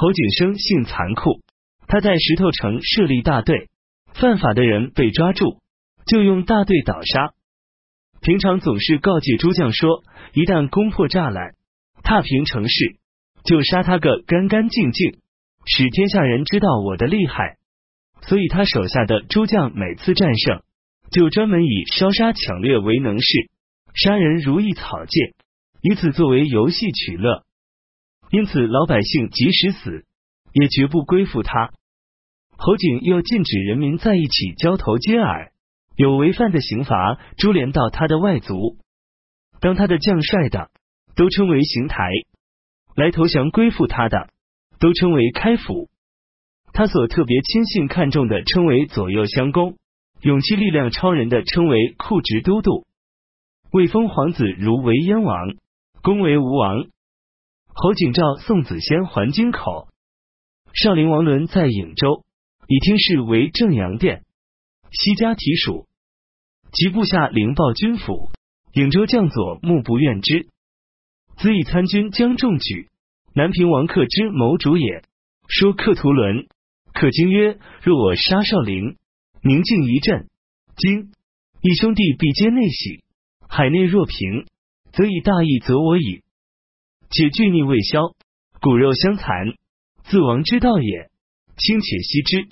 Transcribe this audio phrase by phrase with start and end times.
[0.00, 1.40] 侯景生性残酷，
[1.88, 3.68] 他在石头城设立大队，
[4.14, 5.58] 犯法的人被抓住，
[6.06, 7.32] 就用大队倒杀。
[8.20, 11.56] 平常总是告诫诸将说，一旦攻破栅栏，
[12.04, 12.94] 踏平城市，
[13.42, 15.18] 就杀他个干干净净，
[15.66, 17.56] 使天下人知道我的厉害。
[18.20, 20.62] 所以他手下的诸将每次战胜，
[21.10, 23.50] 就专门以烧杀抢掠为能事，
[23.94, 25.34] 杀人如意草芥，
[25.82, 27.42] 以此作为游戏取乐。
[28.30, 30.04] 因此老百姓即使死，
[30.52, 31.70] 也绝不归附他。
[32.56, 35.52] 侯景又禁止人民在一起交头接耳。
[35.96, 38.76] 有违犯的刑罚，株连到他的外族。
[39.60, 40.70] 当他的将帅的，
[41.16, 42.04] 都称为邢台；
[42.94, 44.28] 来投降归附他的，
[44.78, 45.88] 都称为开府。
[46.72, 49.72] 他所特别亲信看重的，称为左右相公；
[50.20, 52.86] 勇气力量超人的，称为库直都督。
[53.72, 55.56] 未封皇子如为燕王，
[56.02, 56.86] 公为吴王。
[57.80, 59.86] 侯景召宋子仙还京口，
[60.74, 62.24] 少林王伦在颍州，
[62.66, 64.24] 以听事为正阳殿，
[64.90, 65.86] 西家提属。
[66.72, 68.32] 其部下灵报军府，
[68.72, 70.48] 颍州将佐目不愿之，
[71.36, 72.88] 子以参军将中举，
[73.32, 75.04] 南平王克之谋主也。
[75.46, 76.48] 说克图伦，
[76.92, 78.96] 克经曰：若我杀少陵，
[79.40, 80.26] 宁静一阵，
[80.76, 81.12] 今
[81.62, 83.04] 义兄弟必皆内喜。
[83.48, 84.46] 海内若平，
[84.90, 86.24] 则以大义责我矣。
[87.10, 88.14] 且惧逆未消，
[88.60, 89.54] 骨肉相残，
[90.04, 91.10] 自亡之道也。
[91.56, 92.48] 卿且息之。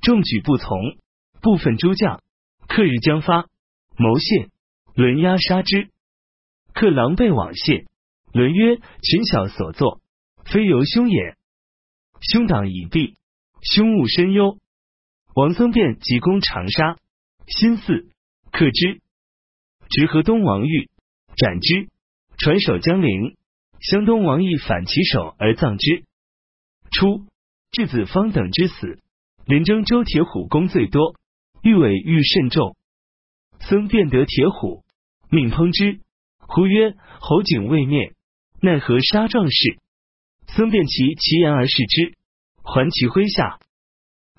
[0.00, 0.96] 众举不从，
[1.42, 2.22] 部分诸将。
[2.66, 3.46] 克日将发，
[3.96, 4.48] 谋谢，
[4.94, 5.90] 伦押杀之。
[6.72, 7.84] 克狼狈往谢，
[8.32, 10.00] 伦曰：“群小所作，
[10.44, 11.36] 非由兄也。
[12.20, 13.16] 兄党已毕，
[13.60, 14.58] 兄勿深忧。”
[15.36, 16.96] 王僧辩急攻长沙，
[17.46, 18.08] 新四
[18.50, 19.00] 克之。
[19.90, 20.88] 直河东王玉
[21.36, 21.88] 斩之，
[22.38, 23.36] 传首江陵。
[23.80, 26.04] 湘东王义反其首而葬之。
[26.90, 27.26] 初，
[27.70, 28.98] 质子方等之死，
[29.46, 31.14] 连征周铁虎功最多。
[31.62, 32.76] 欲尾欲甚重，
[33.60, 34.84] 僧便得铁虎，
[35.30, 36.00] 命烹之。
[36.38, 38.12] 胡曰：“侯景未灭，
[38.60, 39.78] 奈何杀壮士？”
[40.46, 42.18] 僧便其其言而视之，
[42.62, 43.58] 还其麾下。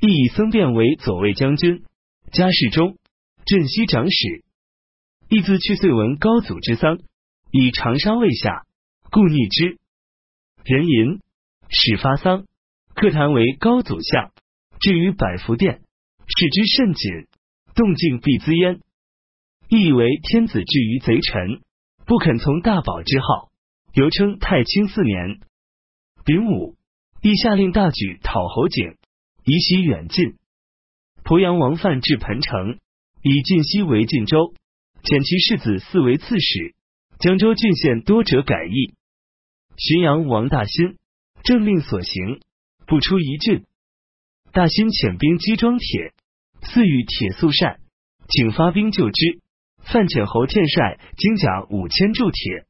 [0.00, 1.84] 亦以僧便为左卫将军、
[2.32, 2.96] 家事中、
[3.44, 4.42] 镇西长史。
[5.28, 7.00] 亦自去岁闻高祖之丧，
[7.50, 8.64] 以长沙未下，
[9.12, 9.76] 故逆之。
[10.64, 11.18] 人吟
[11.68, 12.44] 始发丧，
[12.94, 14.30] 客谈为高祖相，
[14.78, 15.82] 至于百福殿。
[16.28, 17.26] 视之甚谨，
[17.74, 18.80] 动静必滋焉。
[19.68, 21.60] 亦以为天子至于贼臣，
[22.06, 23.50] 不肯从大宝之号，
[23.94, 25.40] 犹称太清四年。
[26.24, 26.76] 丙午，
[27.20, 28.96] 亦下令大举讨侯景，
[29.44, 30.36] 以喜远近。
[31.24, 32.78] 鄱阳王范至彭城，
[33.24, 34.54] 以晋西为晋州，
[35.02, 36.76] 遣其世子嗣为刺史。
[37.18, 38.94] 江州郡县多者改易。
[39.80, 40.98] 浔阳王大兴
[41.42, 42.40] 政令所行，
[42.86, 43.64] 不出一郡。
[44.52, 46.12] 大兴遣兵击庄铁。
[46.62, 47.80] 赐予铁素善，
[48.28, 49.40] 请发兵救之。
[49.78, 52.66] 范遣侯天帅精甲五千铸铁，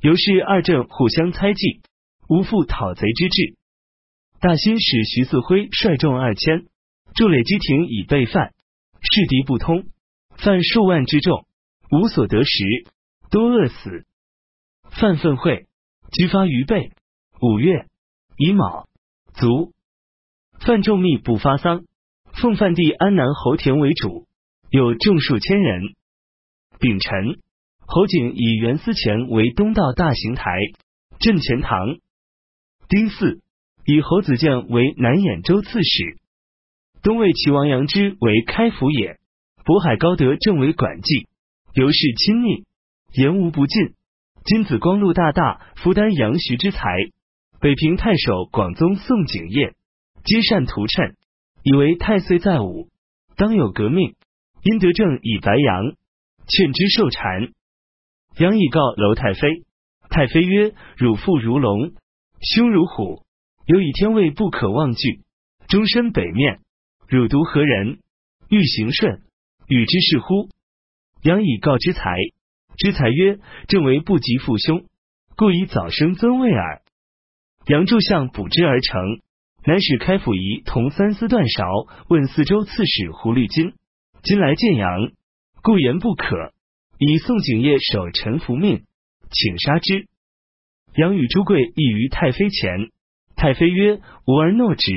[0.00, 1.82] 由是二镇互相猜忌，
[2.26, 3.54] 无复讨贼之志。
[4.40, 6.64] 大兴使徐嗣辉率众二千
[7.14, 8.54] 筑垒基亭以备范，
[9.02, 9.84] 事敌不通，
[10.38, 11.46] 范数万之众
[11.90, 12.64] 无所得食，
[13.30, 14.06] 多饿死。
[14.90, 15.66] 范愤会，
[16.12, 16.92] 居发于备。
[17.40, 17.86] 五月
[18.36, 18.86] 乙卯，
[19.34, 19.72] 卒。
[20.60, 21.84] 范仲密不发丧。
[22.34, 24.26] 奉范帝安南侯田为主，
[24.70, 25.94] 有众数千人。
[26.78, 27.40] 丙辰，
[27.80, 30.50] 侯景以袁思前为东道大行台
[31.18, 31.96] 镇钱塘。
[32.88, 33.40] 丁巳，
[33.84, 36.18] 以侯子建为南兖州刺史。
[37.02, 39.18] 东魏齐王杨之为开府也。
[39.64, 41.28] 渤海高德正为管记，
[41.74, 42.64] 尤是亲昵，
[43.14, 43.94] 言无不尽。
[44.44, 46.88] 金子光禄大大负担杨徐之才。
[47.60, 49.74] 北平太守广宗宋景业，
[50.24, 51.14] 皆善图谶。
[51.62, 52.88] 以为太岁在午，
[53.36, 54.14] 当有革命。
[54.64, 55.94] 因得政以白杨，
[56.46, 57.52] 劝之受禅。
[58.38, 59.64] 杨以告楼太妃，
[60.08, 61.92] 太妃曰：“汝父如龙，
[62.40, 63.24] 兄如虎，
[63.66, 65.20] 有以天位不可忘据。
[65.66, 66.60] 终身北面，
[67.08, 67.98] 汝独何人？
[68.48, 69.22] 欲行顺，
[69.66, 70.48] 与之是乎？”
[71.22, 72.16] 杨以告之才，
[72.76, 73.38] 之才曰
[73.68, 74.86] ：“正为不及父兄，
[75.36, 76.82] 故以早生尊位耳。”
[77.66, 79.20] 杨柱相补之而成。
[79.64, 81.64] 南使开府仪同三司断勺，
[82.08, 83.74] 问四州刺史胡律金，
[84.24, 85.12] 今来见杨，
[85.62, 86.52] 故言不可。
[86.98, 88.82] 以宋景业守臣服命，
[89.30, 90.08] 请杀之。
[90.96, 92.90] 杨与朱贵议于太妃前，
[93.36, 94.92] 太妃曰：“吾儿诺直，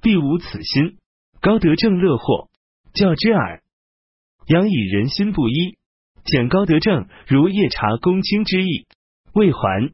[0.00, 0.96] 必无此心。
[1.42, 2.48] 高德正乐祸，
[2.94, 3.62] 教之耳。”
[4.48, 5.76] 杨以人心不一，
[6.24, 8.86] 简高德正如夜察公卿之意，
[9.32, 9.90] 未还。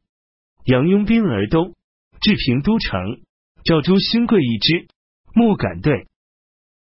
[0.64, 1.74] 杨拥兵而东，
[2.20, 3.20] 至平都城，
[3.64, 4.88] 召诸勋贵一之，
[5.34, 6.06] 莫敢对。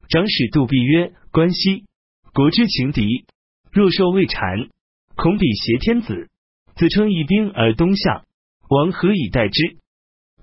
[0.09, 1.85] 长史杜弼曰：“关西。
[2.33, 3.25] 国之情敌，
[3.71, 4.69] 若受未禅，
[5.15, 6.29] 恐彼挟天子，
[6.75, 8.23] 自称一兵而东向，
[8.69, 9.77] 王何以待之？”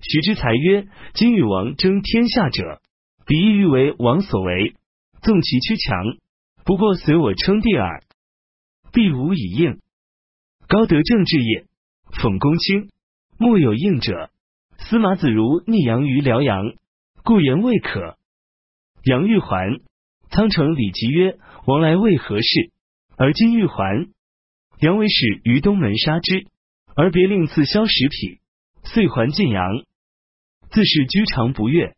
[0.03, 2.81] 徐之才曰：“今与王争天下者，
[3.27, 4.75] 彼意欲为王所为，
[5.23, 5.97] 纵其屈强，
[6.65, 8.03] 不过随我称帝耳。
[8.93, 9.81] 必无以应。
[10.69, 11.67] 高德正治也，
[12.13, 12.91] 讽公卿，
[13.39, 14.31] 莫有应者。
[14.79, 16.75] 司马子如逆阳于辽阳，
[17.23, 18.17] 故言未可。
[19.05, 19.81] 杨玉环，
[20.31, 22.71] 仓城李吉曰：王来为何事？
[23.17, 24.09] 而今玉环，
[24.81, 26.47] 杨为使于东门杀之，
[26.95, 28.41] 而别令赐萧十匹，
[28.85, 29.85] 遂还晋阳。”
[30.71, 31.97] 自是居常不悦。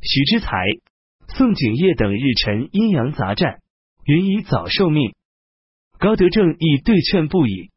[0.00, 0.56] 徐之才、
[1.28, 3.60] 宋景业等日臣阴阳杂战，
[4.04, 5.12] 云以早受命。
[6.00, 7.70] 高德正亦对劝不已。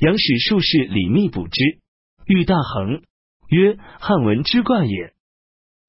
[0.00, 1.78] 杨使术士李密卜之，
[2.26, 3.02] 欲大衡
[3.50, 5.12] 曰：“汉文之卦也。”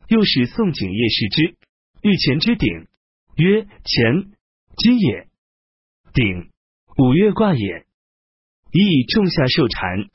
[0.10, 1.56] 又使宋景业视之，
[2.02, 2.88] 欲前之鼎
[3.38, 4.34] 曰：“乾，
[4.76, 5.30] 今也。
[6.14, 6.52] 鼎，
[6.98, 7.86] 五月卦也。
[8.74, 10.10] 已以仲夏受禅。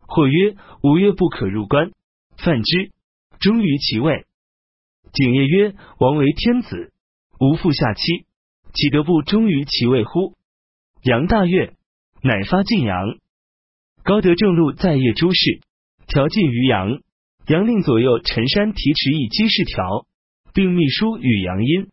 [0.00, 1.92] 或曰：五月不可入关。”
[2.36, 2.92] 犯之，
[3.40, 4.26] 终于其位。
[5.14, 6.92] 景业曰：“王为天子，
[7.40, 8.26] 无复下妻，
[8.74, 10.36] 岂得不忠于其位乎？”
[11.02, 11.74] 杨大悦，
[12.22, 13.18] 乃发晋阳。
[14.02, 15.60] 高德正路在业诸事，
[16.06, 17.00] 调进于阳。
[17.46, 20.06] 杨令左右陈山提持一机事条，
[20.52, 21.88] 并秘书与杨殷。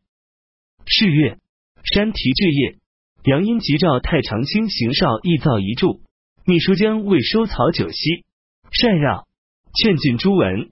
[0.85, 1.37] 是月，
[1.83, 2.77] 山提至业，
[3.23, 6.01] 杨殷即召太常卿邢绍议造一柱。
[6.45, 8.25] 秘书将未收曹九锡，
[8.71, 9.25] 禅让。
[9.77, 10.71] 劝进朱文，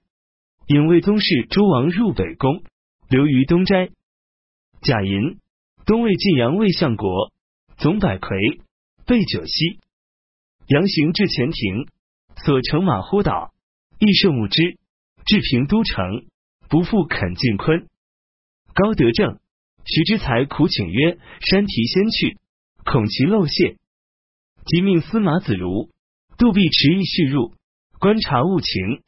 [0.66, 2.62] 引魏宗室诸王入北宫，
[3.10, 3.90] 留于东斋。
[4.80, 5.38] 贾银
[5.84, 7.33] 东魏晋阳魏相国，
[7.76, 8.60] 总百魁，
[9.04, 9.80] 备九锡。
[10.68, 11.88] 杨行至前庭，
[12.44, 13.52] 所乘马呼倒，
[13.98, 14.78] 亦胜勿之。
[15.26, 16.26] 至平都城，
[16.68, 17.88] 不复肯进坤。
[18.74, 19.40] 高德正、
[19.84, 22.38] 徐之才苦请曰：“山提先去，
[22.84, 23.76] 恐其漏泄。”
[24.66, 25.90] 即命司马子如、
[26.38, 27.54] 杜弼持意续入。
[27.98, 29.02] 观察物情，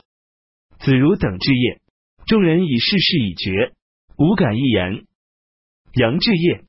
[0.79, 1.81] 子如等至业，
[2.27, 3.73] 众人已事事已决，
[4.17, 5.07] 无敢一言。
[5.95, 6.65] 杨志业，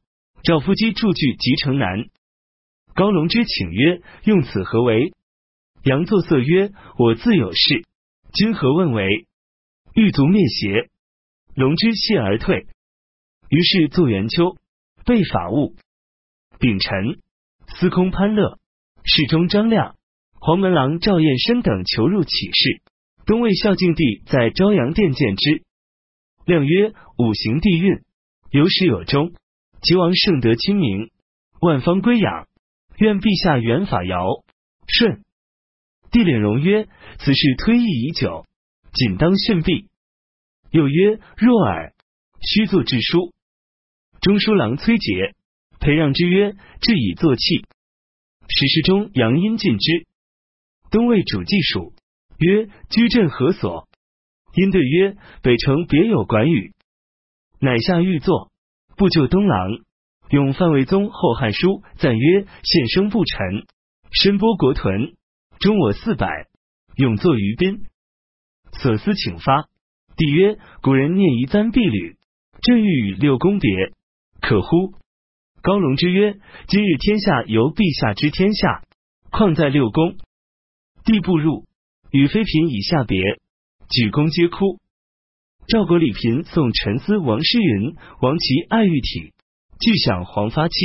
[0.48, 2.06] 赵夫基著据集城南。
[2.96, 5.12] 高龙之请曰：“用此何为？”
[5.84, 7.84] 杨作色曰：“我自有事，
[8.32, 9.28] 今何问为？”
[9.94, 10.90] 欲足灭邪。
[11.54, 12.66] 龙之谢而退。
[13.50, 14.56] 于是作元秋，
[15.04, 15.76] 备法务。
[16.60, 17.20] 丙辰，
[17.76, 18.58] 司空潘乐，
[19.04, 19.98] 侍中张亮。
[20.40, 22.82] 黄门郎赵彦深等求入启事，
[23.26, 25.64] 东魏孝敬帝在昭阳殿见之。
[26.46, 28.00] 亮曰：“五行地运，
[28.50, 29.34] 有始有终。
[29.82, 31.12] 齐王圣德清明，
[31.62, 32.48] 万方归养，
[32.98, 34.44] 愿陛下元法尧
[34.88, 35.24] 舜。”
[36.12, 36.88] 帝领容曰
[37.20, 38.46] ：“此事推议已久，
[38.94, 39.88] 仅当训毕。”
[40.72, 41.94] 又曰：“若尔，
[42.42, 43.34] 须作制书。”
[44.22, 45.36] 中书郎崔杰
[45.80, 47.66] 裴让之曰：“至以作器。”
[48.50, 50.06] 史事中杨殷进之。
[50.90, 51.94] 东魏主祭属
[52.38, 53.88] 曰：“居镇何所？”
[54.56, 56.74] 因对曰：“北城别有管宇。”
[57.60, 58.52] 乃下御座，
[58.98, 59.70] 不救东郎。
[60.30, 61.68] 用范魏宗《后汉书》
[61.98, 63.66] 赞曰：“献生不臣，
[64.12, 65.16] 身剥国屯，
[65.60, 66.48] 终我四百，
[66.98, 67.86] 永作于宾。”
[68.74, 69.70] 所思请发。
[70.18, 72.18] 帝曰：“古人念夷簪敝履，
[72.62, 73.94] 朕欲与六宫别，
[74.42, 74.96] 可乎？”
[75.62, 76.34] 高龙之曰
[76.68, 78.84] ：“今日天下由陛下之天下，
[79.32, 80.18] 况在六宫？”
[81.06, 81.66] 帝步入，
[82.12, 83.22] 与妃嫔以下别，
[83.90, 84.80] 举躬皆哭。
[85.68, 89.34] 赵国李嫔送陈思王诗云：“王其爱玉体，
[89.82, 90.76] 俱享黄发期。”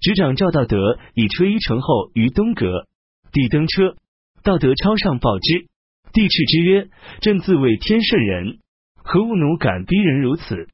[0.00, 2.86] 执掌赵道德以吹衣成后于东阁，
[3.30, 3.96] 帝登车，
[4.42, 5.66] 道德超上报之。
[6.14, 6.88] 帝斥之曰
[7.20, 8.58] ：“朕自谓天圣人，
[8.96, 10.66] 何物奴敢逼人如此？”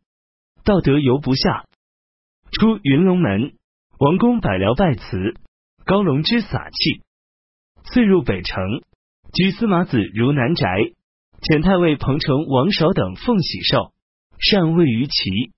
[0.62, 1.64] 道德犹不下，
[2.52, 3.54] 出云龙门，
[3.98, 5.34] 王公百僚拜辞，
[5.84, 7.02] 高龙之洒气。
[7.92, 8.62] 遂入北城，
[9.32, 10.92] 居司马子如南宅，
[11.40, 13.92] 遣太尉彭城、王韶等奉喜寿，
[14.38, 15.52] 禅位于齐。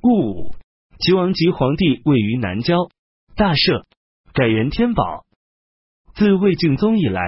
[0.00, 0.54] 戊午，
[0.98, 2.88] 齐王及皇帝位于南郊，
[3.36, 3.84] 大赦，
[4.32, 5.26] 改元天宝。
[6.14, 7.22] 自魏敬宗以来，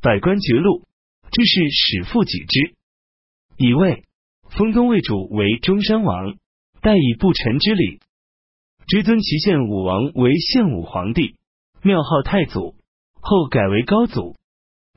[0.00, 0.86] 百官绝禄，
[1.30, 2.74] 致是始复己之。
[3.58, 4.04] 以魏
[4.48, 6.36] 封东魏主为中山王，
[6.80, 8.00] 代以不臣之礼，
[8.86, 11.36] 追尊齐献武王为献武皇帝，
[11.82, 12.74] 庙号太祖。
[13.20, 14.34] 后改为高祖，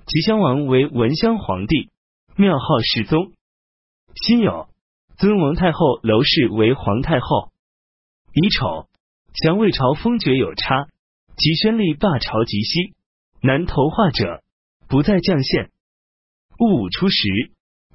[0.07, 1.91] 齐襄王为文襄皇帝，
[2.37, 3.31] 庙号世宗。
[4.13, 4.67] 辛酉，
[5.17, 7.51] 尊王太后娄氏为皇太后。
[8.33, 8.89] 乙丑，
[9.33, 10.87] 降魏朝封爵有差，
[11.37, 12.93] 其宣力罢朝及西，
[13.41, 14.43] 南投化者
[14.89, 15.71] 不在绛县。
[16.59, 17.15] 戊午初时，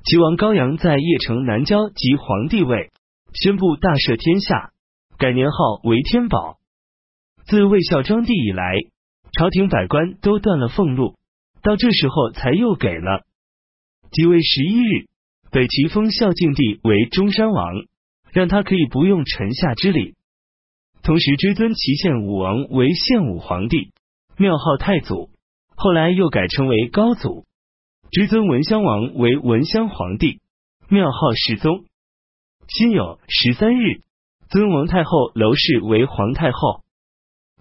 [0.04, 2.90] 齐王高阳在邺城南郊即皇帝位，
[3.34, 4.72] 宣布大赦天下，
[5.18, 6.56] 改年号为天宝。
[7.44, 8.72] 自魏孝庄帝以来，
[9.36, 11.14] 朝廷百官都断了俸禄，
[11.60, 13.26] 到这时候才又给了。
[14.12, 15.06] 即位十一日，
[15.52, 17.74] 北齐封孝敬帝为中山王，
[18.32, 20.16] 让他可以不用臣下之礼，
[21.04, 23.92] 同时追尊齐献武王为献武皇帝，
[24.36, 25.30] 庙号太祖，
[25.76, 27.44] 后来又改称为高祖。
[28.10, 30.40] 追尊文襄王为文襄皇帝，
[30.88, 31.84] 庙号世宗。
[32.66, 34.02] 辛酉十三日，
[34.48, 36.82] 尊王太后娄氏为皇太后。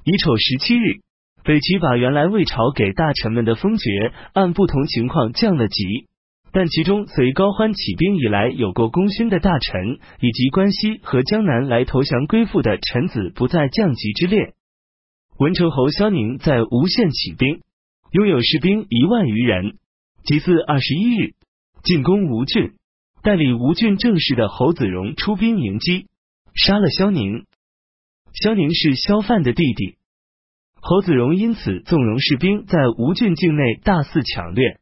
[0.03, 1.01] 乙丑十七日，
[1.44, 6.08] 北齐把原来魏朝给大臣们的封爵按不同情况降了级，
[6.51, 14.53] 但其中随高欢起兵以来有过功勋的大臣，以及关西和江南来投降归附的臣子不在降级之列。
[15.38, 17.62] 文成侯萧宁在吴县起兵，
[18.12, 19.77] 拥有士兵一万余人。
[20.24, 21.34] 即次，二十一日
[21.84, 22.74] 进攻吴郡，
[23.24, 26.08] 代理吴郡政事的侯子荣出兵迎击，
[26.56, 27.46] 杀了萧宁。
[28.34, 29.96] 萧宁是萧范的弟弟，
[30.82, 34.79] 侯子荣因此纵容士兵在吴郡境内大肆抢掠。